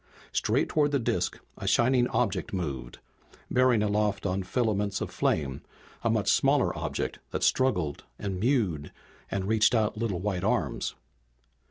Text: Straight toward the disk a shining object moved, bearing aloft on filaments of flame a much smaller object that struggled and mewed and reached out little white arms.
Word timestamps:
Straight 0.31 0.67
toward 0.67 0.89
the 0.89 0.97
disk 0.97 1.37
a 1.59 1.67
shining 1.67 2.07
object 2.07 2.53
moved, 2.53 2.97
bearing 3.51 3.83
aloft 3.83 4.25
on 4.25 4.41
filaments 4.41 4.99
of 4.99 5.11
flame 5.11 5.61
a 6.03 6.09
much 6.09 6.31
smaller 6.31 6.75
object 6.75 7.19
that 7.29 7.43
struggled 7.43 8.03
and 8.17 8.39
mewed 8.39 8.91
and 9.29 9.45
reached 9.47 9.75
out 9.75 9.97
little 9.97 10.19
white 10.19 10.43
arms. 10.43 10.95